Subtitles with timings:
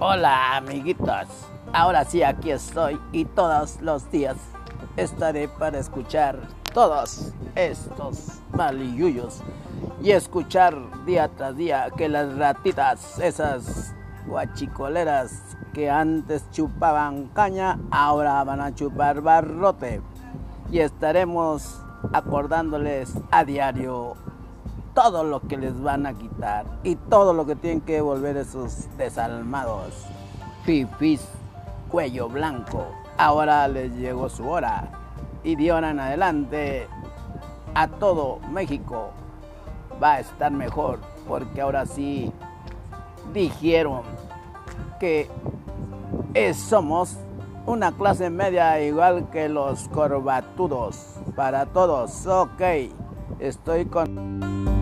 [0.00, 1.26] Hola amiguitos,
[1.72, 4.36] ahora sí aquí estoy y todos los días
[4.96, 6.38] estaré para escuchar
[6.72, 9.42] todos estos maliyuyos
[10.00, 13.92] y escuchar día tras día que las ratitas, esas
[14.28, 20.00] guachicoleras que antes chupaban caña, ahora van a chupar barrote.
[20.70, 24.14] Y estaremos acordándoles a diario
[25.00, 28.88] todo lo que les van a quitar y todo lo que tienen que devolver esos
[28.96, 29.94] desalmados.
[30.64, 31.24] Fifis,
[31.88, 32.84] cuello blanco.
[33.16, 34.88] Ahora les llegó su hora.
[35.44, 36.88] Y de ahora en adelante
[37.76, 39.10] a todo México
[40.02, 42.32] va a estar mejor porque ahora sí
[43.32, 44.02] dijeron
[44.98, 45.30] que
[46.54, 47.16] somos
[47.66, 51.20] una clase media igual que los corbatudos.
[51.36, 52.62] Para todos, ok.
[53.38, 54.77] Estoy con...